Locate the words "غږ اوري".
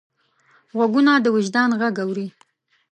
1.79-2.27